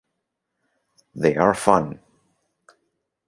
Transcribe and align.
They 1.13 1.35
are 1.37 1.53
fun. 1.53 1.99